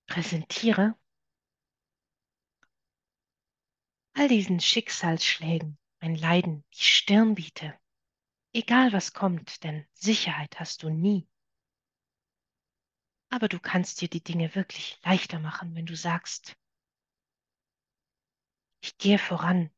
präsentiere, 0.05 0.99
all 4.13 4.27
diesen 4.27 4.59
Schicksalsschlägen, 4.59 5.77
mein 6.01 6.15
Leiden, 6.15 6.65
die 6.73 6.83
Stirn 6.83 7.35
biete, 7.35 7.79
egal 8.51 8.91
was 8.91 9.13
kommt, 9.13 9.63
denn 9.63 9.87
Sicherheit 9.93 10.59
hast 10.59 10.83
du 10.83 10.89
nie. 10.89 11.28
Aber 13.29 13.47
du 13.47 13.59
kannst 13.59 14.01
dir 14.01 14.09
die 14.09 14.23
Dinge 14.23 14.55
wirklich 14.55 14.99
leichter 15.03 15.39
machen, 15.39 15.75
wenn 15.75 15.85
du 15.85 15.95
sagst, 15.95 16.57
ich 18.81 18.97
gehe 18.97 19.19
voran. 19.19 19.69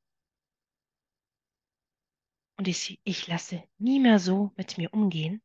Und 2.58 2.68
ich, 2.68 3.00
ich 3.04 3.28
lasse 3.28 3.64
nie 3.78 4.00
mehr 4.00 4.20
so 4.20 4.54
mit 4.56 4.78
mir 4.78 4.94
umgehen. 4.94 5.42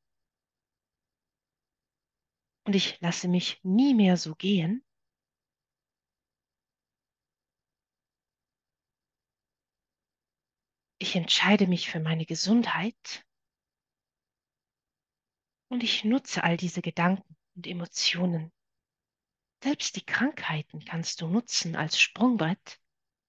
Und 2.64 2.74
ich 2.74 3.00
lasse 3.00 3.28
mich 3.28 3.58
nie 3.62 3.94
mehr 3.94 4.16
so 4.16 4.34
gehen. 4.34 4.84
Ich 10.98 11.16
entscheide 11.16 11.66
mich 11.66 11.90
für 11.90 12.00
meine 12.00 12.26
Gesundheit. 12.26 13.24
Und 15.68 15.82
ich 15.82 16.04
nutze 16.04 16.44
all 16.44 16.56
diese 16.56 16.82
Gedanken 16.82 17.25
und 17.56 17.66
Emotionen. 17.66 18.52
Selbst 19.62 19.96
die 19.96 20.04
Krankheiten 20.04 20.84
kannst 20.84 21.20
du 21.20 21.26
nutzen 21.28 21.74
als 21.74 21.98
Sprungbrett, 21.98 22.78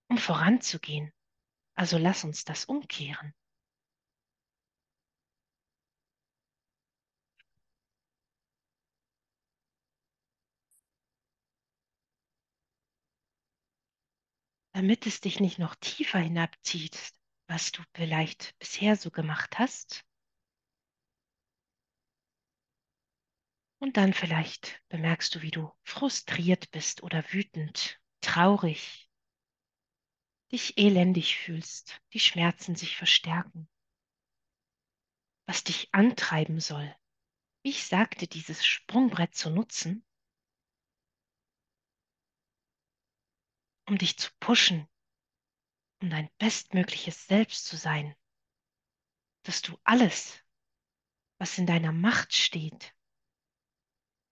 um 0.10 0.18
voranzugehen. 0.18 1.12
Also 1.76 1.98
lass 1.98 2.24
uns 2.24 2.44
das 2.44 2.66
umkehren. 2.66 3.34
Damit 14.74 15.08
es 15.08 15.22
dich 15.22 15.40
nicht 15.40 15.58
noch 15.58 15.74
tiefer 15.76 16.20
hinabzieht, 16.20 17.13
was 17.48 17.72
du 17.72 17.82
vielleicht 17.96 18.56
bisher 18.60 18.96
so 18.96 19.10
gemacht 19.10 19.58
hast. 19.58 20.07
Und 23.80 23.98
dann 23.98 24.13
vielleicht 24.13 24.82
bemerkst 24.90 25.36
du, 25.36 25.42
wie 25.42 25.52
du 25.52 25.72
frustriert 25.84 26.72
bist 26.72 27.04
oder 27.04 27.24
wütend, 27.32 28.02
traurig, 28.22 29.08
dich 30.52 30.78
elendig 30.78 31.38
fühlst, 31.38 32.02
die 32.13 32.20
Schmerzen 32.20 32.76
sich 32.76 32.98
verstärken. 32.98 33.70
Was 35.46 35.63
dich 35.63 35.94
antreiben 35.94 36.60
soll, 36.60 36.96
wie 37.63 37.70
ich 37.70 37.86
sagte, 37.86 38.28
dieses 38.28 38.66
Sprungbrett 38.66 39.36
zu 39.36 39.50
nutzen, 39.52 40.04
um 43.86 43.98
dich 43.98 44.18
zu 44.18 44.32
pushen, 44.40 44.88
um 46.02 46.10
dein 46.10 46.30
bestmögliches 46.40 47.28
Selbst 47.28 47.66
zu 47.66 47.78
sein, 47.78 48.16
dass 49.44 49.62
du 49.62 49.80
alles, 49.84 50.44
was 51.38 51.58
in 51.58 51.68
deiner 51.68 51.92
Macht 51.92 52.34
steht, 52.34 52.97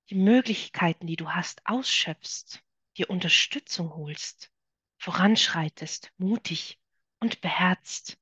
die 0.10 0.16
Möglichkeiten, 0.16 1.08
die 1.08 1.16
du 1.16 1.32
hast, 1.32 1.66
ausschöpfst, 1.66 2.64
dir 2.98 3.10
Unterstützung 3.10 3.96
holst, 3.96 4.52
voranschreitest, 4.98 6.12
mutig 6.18 6.80
und 7.20 7.42
beherzt. 7.42 8.18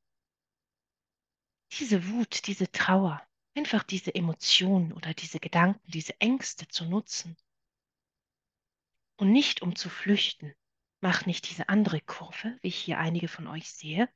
Diese 1.71 2.07
Wut, 2.07 2.47
diese 2.47 2.71
Trauer, 2.71 3.21
einfach 3.55 3.83
diese 3.83 4.13
Emotionen 4.13 4.93
oder 4.93 5.13
diese 5.13 5.39
Gedanken, 5.39 5.91
diese 5.91 6.19
Ängste 6.19 6.67
zu 6.67 6.85
nutzen. 6.85 7.35
Und 9.17 9.31
nicht 9.31 9.61
um 9.61 9.75
zu 9.75 9.89
flüchten. 9.89 10.53
Mach 11.01 11.25
nicht 11.25 11.49
diese 11.49 11.69
andere 11.69 11.99
Kurve, 11.99 12.57
wie 12.61 12.69
ich 12.69 12.77
hier 12.77 12.97
einige 12.97 13.27
von 13.27 13.47
euch 13.47 13.69
sehe, 13.71 14.09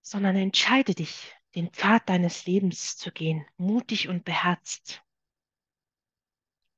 sondern 0.00 0.36
entscheide 0.36 0.94
dich, 0.94 1.34
den 1.54 1.70
Pfad 1.70 2.08
deines 2.08 2.46
Lebens 2.46 2.96
zu 2.96 3.12
gehen, 3.12 3.46
mutig 3.56 4.08
und 4.08 4.24
beherzt. 4.24 5.04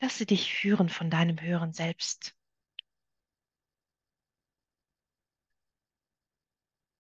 Lasse 0.00 0.26
dich 0.26 0.54
führen 0.54 0.88
von 0.88 1.10
deinem 1.10 1.40
höheren 1.40 1.72
Selbst. 1.72 2.36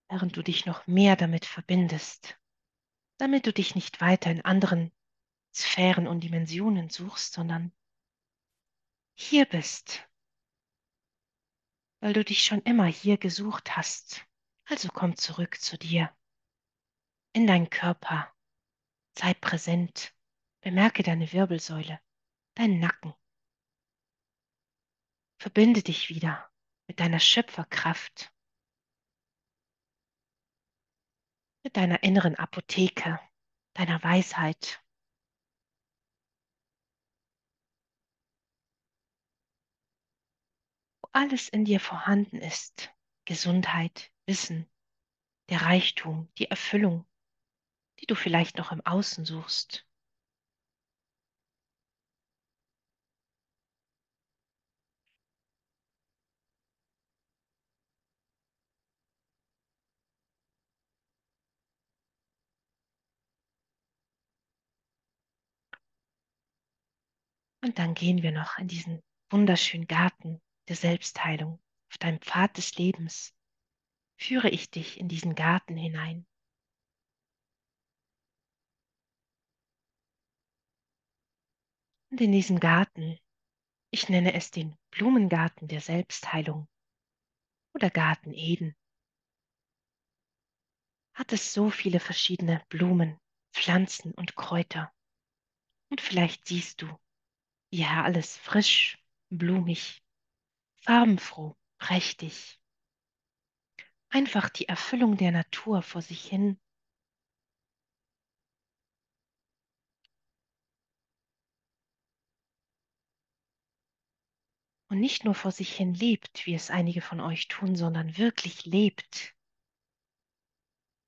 Während 0.08 0.36
du 0.36 0.42
dich 0.42 0.64
noch 0.64 0.86
mehr 0.86 1.16
damit 1.16 1.44
verbindest, 1.44 2.38
damit 3.18 3.46
du 3.46 3.52
dich 3.52 3.74
nicht 3.74 4.00
weiter 4.00 4.30
in 4.30 4.44
anderen 4.44 4.92
Sphären 5.52 6.06
und 6.06 6.20
Dimensionen 6.20 6.90
suchst, 6.90 7.32
sondern 7.32 7.72
hier 9.14 9.46
bist, 9.46 10.08
weil 12.00 12.12
du 12.12 12.24
dich 12.24 12.44
schon 12.44 12.62
immer 12.62 12.86
hier 12.86 13.18
gesucht 13.18 13.76
hast. 13.76 14.24
Also 14.66 14.88
komm 14.92 15.16
zurück 15.16 15.60
zu 15.60 15.78
dir, 15.78 16.14
in 17.36 17.46
deinen 17.46 17.68
Körper, 17.68 18.34
sei 19.18 19.34
präsent, 19.34 20.16
bemerke 20.62 21.02
deine 21.02 21.30
Wirbelsäule, 21.34 22.00
deinen 22.54 22.80
Nacken. 22.80 23.14
Verbinde 25.38 25.82
dich 25.82 26.08
wieder 26.08 26.50
mit 26.86 26.98
deiner 26.98 27.20
Schöpferkraft, 27.20 28.32
mit 31.62 31.76
deiner 31.76 32.02
inneren 32.02 32.36
Apotheke, 32.36 33.20
deiner 33.74 34.02
Weisheit. 34.02 34.82
Wo 41.02 41.10
alles 41.12 41.50
in 41.50 41.66
dir 41.66 41.80
vorhanden 41.80 42.38
ist, 42.38 42.94
Gesundheit, 43.26 44.10
Wissen, 44.24 44.66
der 45.50 45.60
Reichtum, 45.60 46.32
die 46.38 46.46
Erfüllung, 46.46 47.06
die 48.00 48.06
du 48.06 48.14
vielleicht 48.14 48.58
noch 48.58 48.72
im 48.72 48.84
Außen 48.84 49.24
suchst. 49.24 49.86
Und 67.66 67.80
dann 67.80 67.94
gehen 67.94 68.22
wir 68.22 68.30
noch 68.30 68.58
in 68.58 68.68
diesen 68.68 69.02
wunderschönen 69.28 69.88
Garten 69.88 70.40
der 70.68 70.76
Selbstheilung, 70.76 71.60
auf 71.90 71.98
deinem 71.98 72.20
Pfad 72.20 72.56
des 72.56 72.76
Lebens. 72.76 73.34
Führe 74.16 74.48
ich 74.48 74.70
dich 74.70 75.00
in 75.00 75.08
diesen 75.08 75.34
Garten 75.34 75.76
hinein. 75.76 76.26
Und 82.10 82.20
in 82.20 82.32
diesem 82.32 82.60
Garten, 82.60 83.18
ich 83.90 84.08
nenne 84.08 84.34
es 84.34 84.50
den 84.50 84.76
Blumengarten 84.90 85.68
der 85.68 85.80
Selbstheilung 85.80 86.68
oder 87.74 87.90
Garten 87.90 88.32
Eden, 88.32 88.76
hat 91.14 91.32
es 91.32 91.52
so 91.52 91.70
viele 91.70 91.98
verschiedene 91.98 92.62
Blumen, 92.68 93.18
Pflanzen 93.52 94.12
und 94.12 94.36
Kräuter. 94.36 94.92
Und 95.88 96.00
vielleicht 96.00 96.46
siehst 96.46 96.82
du, 96.82 96.98
ja, 97.70 98.04
alles 98.04 98.36
frisch, 98.36 98.98
blumig, 99.30 100.02
farbenfroh, 100.82 101.56
prächtig. 101.78 102.60
Einfach 104.08 104.48
die 104.50 104.68
Erfüllung 104.68 105.16
der 105.16 105.32
Natur 105.32 105.82
vor 105.82 106.02
sich 106.02 106.24
hin. 106.24 106.60
Und 114.96 115.02
nicht 115.02 115.26
nur 115.26 115.34
vor 115.34 115.52
sich 115.52 115.76
hin 115.76 115.92
lebt, 115.92 116.46
wie 116.46 116.54
es 116.54 116.70
einige 116.70 117.02
von 117.02 117.20
euch 117.20 117.48
tun, 117.48 117.76
sondern 117.76 118.16
wirklich 118.16 118.64
lebt. 118.64 119.34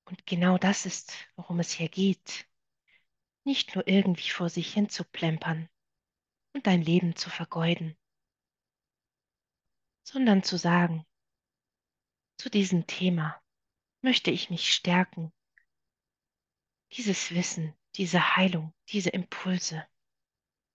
Und 0.05 0.27
genau 0.27 0.59
das 0.59 0.85
ist, 0.85 1.11
worum 1.35 1.59
es 1.59 1.71
hier 1.71 1.89
geht. 1.89 2.47
Nicht 3.45 3.73
nur 3.73 3.87
irgendwie 3.87 4.29
vor 4.29 4.47
sich 4.47 4.71
hin 4.71 4.89
zu 4.89 5.03
plempern 5.03 5.69
und 6.53 6.67
dein 6.67 6.83
Leben 6.83 7.15
zu 7.15 7.31
vergeuden, 7.31 7.97
sondern 10.03 10.43
zu 10.43 10.59
sagen, 10.59 11.03
zu 12.37 12.51
diesem 12.51 12.85
Thema 12.85 13.41
möchte 14.03 14.29
ich 14.29 14.51
mich 14.51 14.71
stärken. 14.71 15.33
Dieses 16.91 17.31
Wissen, 17.31 17.73
diese 17.95 18.35
Heilung, 18.35 18.71
diese 18.89 19.09
Impulse, 19.09 19.83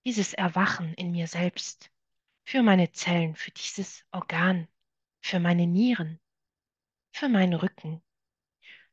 dieses 0.03 0.33
Erwachen 0.33 0.93
in 0.95 1.11
mir 1.11 1.27
selbst, 1.29 1.94
für 2.45 2.61
meine 2.61 2.91
Zellen, 2.91 3.35
für 3.35 3.51
dieses 3.51 4.05
Organ, 4.11 4.67
für 5.21 5.39
meine 5.39 5.65
Nieren, 5.65 6.19
für 7.11 7.27
meinen 7.27 7.53
Rücken, 7.53 8.03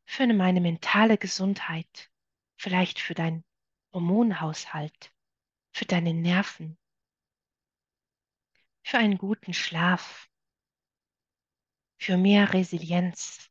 für 0.04 0.26
meine 0.26 0.60
mentale 0.60 1.18
Gesundheit, 1.18 2.10
vielleicht 2.56 2.98
für 2.98 3.14
deinen 3.14 3.44
Hormonhaushalt, 3.92 5.14
für 5.72 5.84
deine 5.84 6.14
Nerven, 6.14 6.78
für 8.82 8.98
einen 8.98 9.18
guten 9.18 9.52
Schlaf, 9.52 10.30
für 11.98 12.16
mehr 12.16 12.52
Resilienz, 12.54 13.50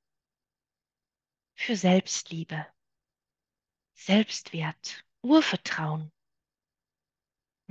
für 1.55 1.75
Selbstliebe, 1.75 2.65
Selbstwert, 3.93 5.05
Urvertrauen. 5.21 6.11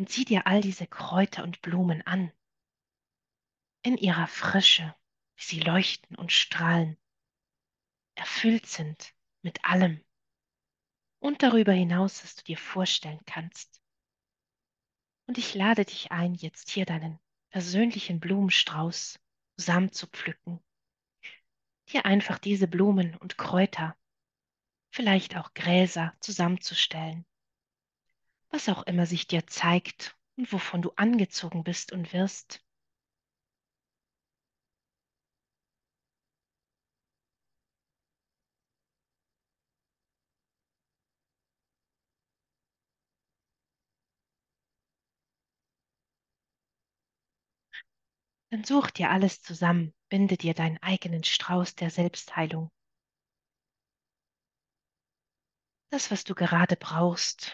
Und 0.00 0.08
sieh 0.08 0.24
dir 0.24 0.46
all 0.46 0.62
diese 0.62 0.86
Kräuter 0.86 1.42
und 1.42 1.60
Blumen 1.60 2.00
an, 2.06 2.32
in 3.82 3.98
ihrer 3.98 4.26
Frische, 4.28 4.96
wie 5.36 5.42
sie 5.42 5.60
leuchten 5.60 6.16
und 6.16 6.32
strahlen, 6.32 6.96
erfüllt 8.14 8.64
sind 8.64 9.12
mit 9.42 9.62
allem 9.66 10.02
und 11.18 11.42
darüber 11.42 11.72
hinaus, 11.72 12.24
was 12.24 12.34
du 12.34 12.44
dir 12.44 12.56
vorstellen 12.56 13.20
kannst. 13.26 13.82
Und 15.26 15.36
ich 15.36 15.52
lade 15.52 15.84
dich 15.84 16.10
ein, 16.10 16.32
jetzt 16.32 16.70
hier 16.70 16.86
deinen 16.86 17.20
persönlichen 17.50 18.20
Blumenstrauß 18.20 19.20
zusammen 19.58 19.92
zu 19.92 20.06
pflücken, 20.06 20.64
dir 21.92 22.06
einfach 22.06 22.38
diese 22.38 22.68
Blumen 22.68 23.18
und 23.18 23.36
Kräuter, 23.36 23.94
vielleicht 24.94 25.36
auch 25.36 25.52
Gräser 25.52 26.16
zusammenzustellen, 26.20 27.26
was 28.50 28.68
auch 28.68 28.84
immer 28.84 29.06
sich 29.06 29.26
dir 29.26 29.46
zeigt 29.48 30.16
und 30.36 30.52
wovon 30.52 30.82
du 30.82 30.92
angezogen 30.94 31.64
bist 31.64 31.90
und 31.92 32.12
wirst. 32.12 32.62
Dann 48.52 48.62
such 48.62 48.92
dir 48.92 49.10
alles 49.10 49.42
zusammen, 49.42 49.92
binde 50.08 50.36
dir 50.36 50.54
deinen 50.54 50.78
eigenen 50.84 51.24
Strauß 51.24 51.74
der 51.74 51.90
Selbstheilung. 51.90 52.70
Das, 55.92 56.10
was 56.10 56.24
du 56.24 56.34
gerade 56.34 56.74
brauchst 56.74 57.52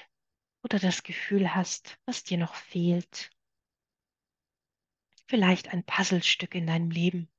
oder 0.67 0.81
das 0.81 1.05
Gefühl 1.05 1.55
hast, 1.55 1.97
was 2.07 2.25
dir 2.25 2.39
noch 2.39 2.57
fehlt. 2.57 3.31
Vielleicht 5.29 5.69
ein 5.69 5.85
Puzzlestück 5.85 6.57
in 6.57 6.67
deinem 6.67 6.91
Leben. 6.91 7.31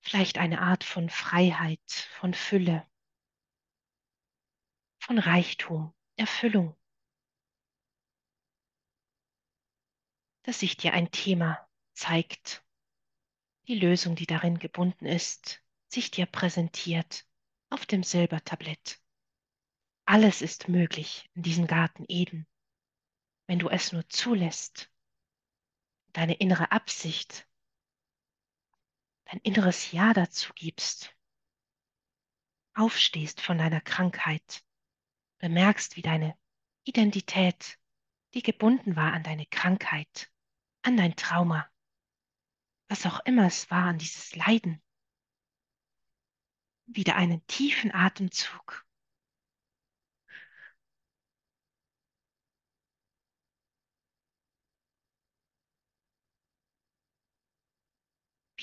Vielleicht 0.00 0.38
eine 0.38 0.62
Art 0.62 0.84
von 0.84 1.10
Freiheit, 1.10 1.90
von 2.18 2.32
Fülle, 2.32 2.88
von 5.00 5.18
Reichtum, 5.18 5.92
Erfüllung. 6.16 6.74
dass 10.44 10.60
sich 10.60 10.76
dir 10.76 10.92
ein 10.92 11.10
Thema 11.10 11.68
zeigt, 11.92 12.64
die 13.66 13.74
Lösung, 13.74 14.14
die 14.14 14.26
darin 14.26 14.60
gebunden 14.60 15.04
ist, 15.04 15.60
sich 15.88 16.12
dir 16.12 16.26
präsentiert 16.26 17.26
auf 17.68 17.84
dem 17.84 18.04
Silbertablett. 18.04 19.00
Alles 20.08 20.40
ist 20.40 20.68
möglich 20.68 21.28
in 21.34 21.42
diesem 21.42 21.66
Garten 21.66 22.04
Eden, 22.06 22.46
wenn 23.48 23.58
du 23.58 23.68
es 23.68 23.90
nur 23.90 24.08
zulässt, 24.08 24.88
deine 26.12 26.34
innere 26.34 26.70
Absicht, 26.70 27.48
dein 29.24 29.40
inneres 29.40 29.90
Ja 29.90 30.14
dazu 30.14 30.52
gibst, 30.54 31.12
aufstehst 32.74 33.40
von 33.40 33.58
deiner 33.58 33.80
Krankheit, 33.80 34.64
bemerkst, 35.38 35.96
wie 35.96 36.02
deine 36.02 36.38
Identität, 36.84 37.76
die 38.34 38.42
gebunden 38.42 38.94
war 38.94 39.12
an 39.12 39.24
deine 39.24 39.46
Krankheit, 39.46 40.30
an 40.82 40.96
dein 40.96 41.16
Trauma, 41.16 41.68
was 42.86 43.06
auch 43.06 43.18
immer 43.24 43.46
es 43.46 43.72
war, 43.72 43.86
an 43.86 43.98
dieses 43.98 44.36
Leiden, 44.36 44.80
wieder 46.86 47.16
einen 47.16 47.44
tiefen 47.48 47.92
Atemzug 47.92 48.85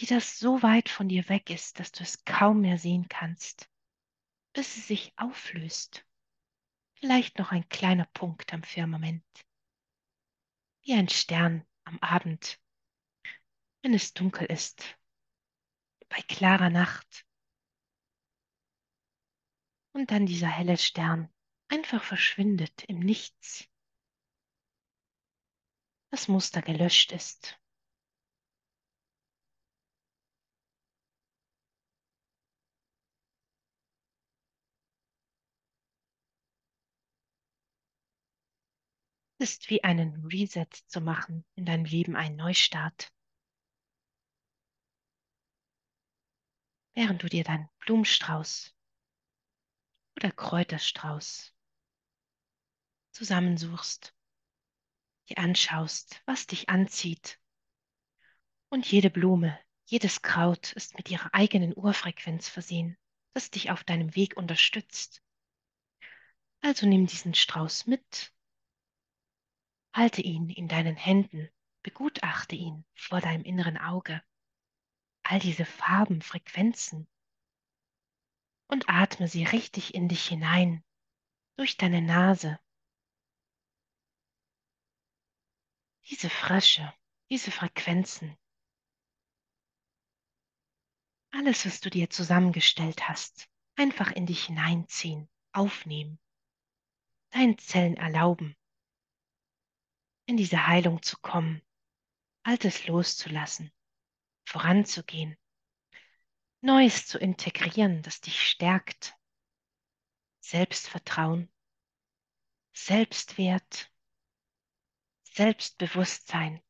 wie 0.03 0.07
das 0.07 0.37
so 0.37 0.61
weit 0.61 0.89
von 0.89 1.07
dir 1.07 1.29
weg 1.29 1.49
ist, 1.49 1.79
dass 1.79 1.93
du 1.93 2.03
es 2.03 2.25
kaum 2.25 2.59
mehr 2.59 2.77
sehen 2.77 3.07
kannst, 3.07 3.71
bis 4.51 4.75
es 4.75 4.85
sich 4.85 5.13
auflöst. 5.15 6.05
Vielleicht 6.95 7.39
noch 7.39 7.53
ein 7.53 7.69
kleiner 7.69 8.05
Punkt 8.07 8.51
am 8.53 8.63
Firmament, 8.63 9.23
wie 10.81 10.91
ein 10.91 11.07
Stern 11.07 11.65
am 11.85 11.99
Abend, 11.99 12.59
wenn 13.81 13.93
es 13.93 14.13
dunkel 14.13 14.45
ist, 14.47 14.99
bei 16.09 16.21
klarer 16.21 16.69
Nacht. 16.69 17.25
Und 19.93 20.11
dann 20.11 20.25
dieser 20.25 20.49
helle 20.49 20.77
Stern 20.77 21.33
einfach 21.69 22.03
verschwindet 22.03 22.83
im 22.89 22.99
Nichts. 22.99 23.69
Das 26.09 26.27
Muster 26.27 26.61
gelöscht 26.61 27.13
ist. 27.13 27.57
Ist 39.43 39.69
wie 39.69 39.83
einen 39.83 40.25
Reset 40.25 40.69
zu 40.87 41.01
machen 41.01 41.45
in 41.55 41.65
deinem 41.65 41.83
Leben, 41.83 42.15
einen 42.15 42.37
Neustart. 42.37 43.13
Während 46.93 47.21
du 47.23 47.27
dir 47.27 47.43
deinen 47.43 47.69
Blumenstrauß 47.79 48.73
oder 50.15 50.31
Kräuterstrauß 50.31 51.53
zusammensuchst, 53.11 54.15
dir 55.29 55.37
anschaust, 55.39 56.21
was 56.25 56.47
dich 56.47 56.69
anzieht. 56.69 57.37
Und 58.69 58.89
jede 58.89 59.09
Blume, 59.09 59.59
jedes 59.85 60.21
Kraut 60.21 60.71
ist 60.71 60.95
mit 60.95 61.11
ihrer 61.11 61.33
eigenen 61.33 61.75
Urfrequenz 61.75 62.47
versehen, 62.47 62.97
das 63.33 63.51
dich 63.51 63.71
auf 63.71 63.83
deinem 63.83 64.15
Weg 64.15 64.37
unterstützt. 64.37 65.21
Also 66.61 66.87
nimm 66.87 67.07
diesen 67.07 67.33
Strauß 67.33 67.87
mit 67.87 68.32
Halte 69.93 70.21
ihn 70.21 70.49
in 70.49 70.67
deinen 70.67 70.95
Händen, 70.95 71.49
begutachte 71.83 72.55
ihn 72.55 72.83
vor 72.95 73.21
deinem 73.21 73.43
inneren 73.43 73.77
Auge. 73.77 74.23
All 75.21 75.39
diese 75.39 75.65
Farben, 75.65 76.23
Frequenzen. 76.23 77.07
Und 78.67 78.89
atme 78.89 79.27
sie 79.27 79.43
richtig 79.43 79.93
in 79.93 80.09
dich 80.09 80.27
hinein, 80.27 80.83
durch 81.57 81.77
deine 81.77 82.01
Nase. 82.01 82.59
Diese 86.09 86.29
Frösche, 86.29 86.91
diese 87.29 87.51
Frequenzen. 87.51 88.35
Alles, 91.29 91.67
was 91.67 91.81
du 91.81 91.91
dir 91.91 92.09
zusammengestellt 92.09 93.07
hast, 93.07 93.47
einfach 93.75 94.11
in 94.11 94.25
dich 94.25 94.45
hineinziehen, 94.45 95.29
aufnehmen, 95.51 96.19
deinen 97.29 97.57
Zellen 97.59 97.95
erlauben, 97.95 98.55
in 100.25 100.37
diese 100.37 100.67
Heilung 100.67 101.01
zu 101.01 101.17
kommen, 101.19 101.61
Altes 102.43 102.87
loszulassen, 102.87 103.71
voranzugehen, 104.45 105.37
Neues 106.61 107.07
zu 107.07 107.17
integrieren, 107.19 108.01
das 108.03 108.21
dich 108.21 108.47
stärkt, 108.47 109.15
Selbstvertrauen, 110.39 111.51
Selbstwert, 112.73 113.91
Selbstbewusstsein, 115.23 116.61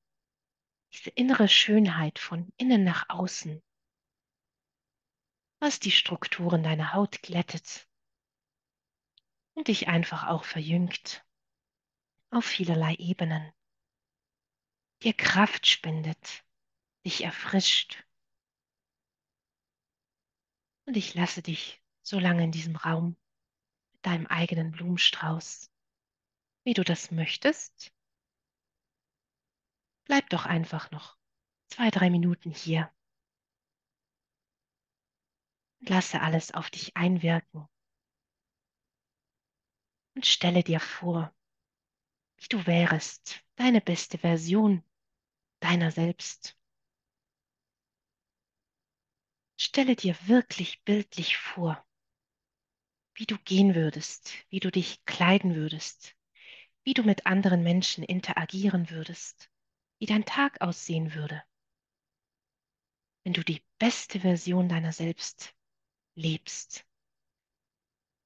diese 0.93 1.09
innere 1.11 1.47
Schönheit 1.47 2.19
von 2.19 2.51
innen 2.57 2.83
nach 2.83 3.09
außen, 3.09 3.61
was 5.59 5.79
die 5.79 5.91
Strukturen 5.91 6.63
deiner 6.63 6.93
Haut 6.93 7.21
glättet 7.21 7.87
und 9.53 9.67
dich 9.67 9.87
einfach 9.87 10.27
auch 10.27 10.43
verjüngt 10.43 11.23
auf 12.33 12.45
vielerlei 12.45 12.95
Ebenen, 12.95 13.53
dir 15.03 15.13
Kraft 15.13 15.67
spendet, 15.67 16.43
dich 17.05 17.23
erfrischt. 17.23 18.03
Und 20.85 20.97
ich 20.97 21.13
lasse 21.13 21.41
dich 21.41 21.81
so 22.01 22.19
lange 22.19 22.43
in 22.43 22.51
diesem 22.51 22.75
Raum 22.75 23.15
mit 23.93 24.05
deinem 24.05 24.27
eigenen 24.27 24.71
Blumenstrauß, 24.71 25.71
wie 26.63 26.73
du 26.73 26.83
das 26.83 27.11
möchtest. 27.11 27.93
Bleib 30.05 30.29
doch 30.29 30.45
einfach 30.45 30.91
noch 30.91 31.17
zwei, 31.67 31.89
drei 31.89 32.09
Minuten 32.09 32.51
hier 32.51 32.93
und 35.79 35.89
lasse 35.89 36.21
alles 36.21 36.53
auf 36.53 36.69
dich 36.69 36.95
einwirken. 36.97 37.67
Und 40.15 40.25
stelle 40.25 40.63
dir 40.63 40.79
vor, 40.79 41.33
wie 42.43 42.49
du 42.49 42.67
wärest, 42.67 43.41
deine 43.55 43.79
beste 43.79 44.17
Version 44.17 44.83
deiner 45.61 45.91
selbst. 45.91 46.57
Stelle 49.57 49.95
dir 49.95 50.17
wirklich 50.27 50.83
bildlich 50.83 51.37
vor, 51.37 51.85
wie 53.15 53.25
du 53.25 53.37
gehen 53.37 53.75
würdest, 53.75 54.33
wie 54.49 54.59
du 54.59 54.71
dich 54.71 55.05
kleiden 55.05 55.55
würdest, 55.55 56.17
wie 56.83 56.93
du 56.93 57.03
mit 57.03 57.25
anderen 57.25 57.63
Menschen 57.63 58.03
interagieren 58.03 58.89
würdest, 58.89 59.49
wie 59.99 60.05
dein 60.05 60.25
Tag 60.25 60.59
aussehen 60.59 61.13
würde, 61.13 61.41
wenn 63.23 63.31
du 63.31 63.43
die 63.43 63.63
beste 63.79 64.19
Version 64.19 64.67
deiner 64.67 64.91
selbst 64.91 65.55
lebst. 66.15 66.85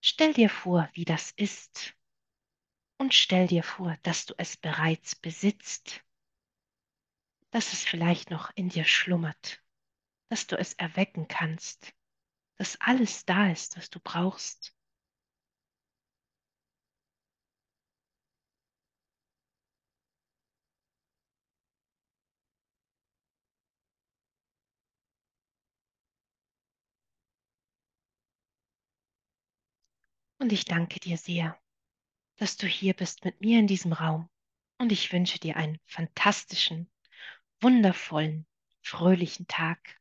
Stell 0.01 0.33
dir 0.33 0.49
vor, 0.49 0.89
wie 0.93 1.05
das 1.05 1.31
ist 1.31 1.96
und 2.99 3.13
stell 3.13 3.47
dir 3.47 3.63
vor, 3.63 3.97
dass 4.03 4.25
du 4.27 4.35
es 4.37 4.57
bereits 4.57 5.15
besitzt, 5.15 6.03
dass 7.51 7.73
es 7.73 7.83
vielleicht 7.83 8.29
noch 8.31 8.51
in 8.55 8.69
dir 8.69 8.85
schlummert, 8.85 9.61
dass 10.29 10.47
du 10.47 10.57
es 10.57 10.73
erwecken 10.73 11.27
kannst, 11.27 11.93
dass 12.57 12.79
alles 12.81 13.25
da 13.25 13.51
ist, 13.51 13.77
was 13.77 13.89
du 13.89 13.99
brauchst. 13.99 14.75
Und 30.39 30.51
ich 30.51 30.65
danke 30.65 30.99
dir 30.99 31.17
sehr, 31.17 31.59
dass 32.37 32.57
du 32.57 32.67
hier 32.67 32.93
bist 32.93 33.25
mit 33.25 33.41
mir 33.41 33.59
in 33.59 33.67
diesem 33.67 33.93
Raum. 33.93 34.29
Und 34.79 34.91
ich 34.91 35.11
wünsche 35.11 35.39
dir 35.39 35.57
einen 35.57 35.79
fantastischen, 35.85 36.89
wundervollen, 37.61 38.45
fröhlichen 38.81 39.47
Tag. 39.47 39.99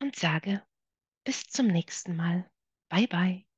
Und 0.00 0.16
sage 0.16 0.62
bis 1.24 1.44
zum 1.48 1.66
nächsten 1.66 2.16
Mal. 2.16 2.50
Bye 2.88 3.08
bye. 3.08 3.53